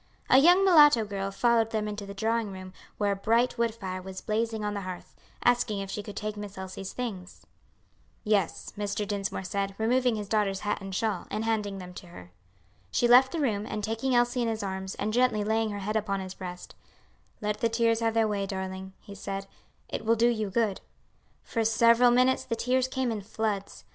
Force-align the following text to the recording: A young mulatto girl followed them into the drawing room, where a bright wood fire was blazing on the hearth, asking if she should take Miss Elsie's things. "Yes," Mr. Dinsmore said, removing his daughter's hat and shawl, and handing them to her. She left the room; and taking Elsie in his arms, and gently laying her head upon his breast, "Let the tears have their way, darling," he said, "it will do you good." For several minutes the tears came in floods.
A 0.31 0.39
young 0.39 0.65
mulatto 0.65 1.05
girl 1.05 1.29
followed 1.29 1.69
them 1.69 1.87
into 1.87 2.07
the 2.07 2.15
drawing 2.15 2.51
room, 2.51 2.73
where 2.97 3.11
a 3.11 3.15
bright 3.15 3.59
wood 3.59 3.75
fire 3.75 4.01
was 4.01 4.19
blazing 4.19 4.65
on 4.65 4.73
the 4.73 4.81
hearth, 4.81 5.13
asking 5.43 5.77
if 5.77 5.91
she 5.91 6.01
should 6.01 6.15
take 6.17 6.35
Miss 6.35 6.57
Elsie's 6.57 6.91
things. 6.91 7.45
"Yes," 8.23 8.73
Mr. 8.75 9.07
Dinsmore 9.07 9.43
said, 9.43 9.75
removing 9.77 10.15
his 10.15 10.27
daughter's 10.27 10.61
hat 10.61 10.81
and 10.81 10.95
shawl, 10.95 11.27
and 11.29 11.45
handing 11.45 11.77
them 11.77 11.93
to 11.93 12.07
her. 12.07 12.31
She 12.89 13.07
left 13.07 13.31
the 13.31 13.39
room; 13.41 13.67
and 13.67 13.83
taking 13.83 14.15
Elsie 14.15 14.41
in 14.41 14.47
his 14.47 14.63
arms, 14.63 14.95
and 14.95 15.13
gently 15.13 15.43
laying 15.43 15.69
her 15.69 15.77
head 15.77 15.95
upon 15.95 16.19
his 16.19 16.33
breast, 16.33 16.73
"Let 17.39 17.59
the 17.59 17.69
tears 17.69 17.99
have 17.99 18.15
their 18.15 18.27
way, 18.27 18.47
darling," 18.47 18.93
he 19.01 19.13
said, 19.13 19.45
"it 19.87 20.03
will 20.03 20.15
do 20.15 20.29
you 20.29 20.49
good." 20.49 20.81
For 21.43 21.63
several 21.63 22.09
minutes 22.09 22.43
the 22.43 22.55
tears 22.55 22.87
came 22.87 23.11
in 23.11 23.21
floods. 23.21 23.83